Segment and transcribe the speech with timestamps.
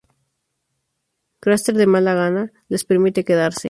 [1.41, 2.43] Craster, de mala gana
[2.75, 3.59] les permite quedarse.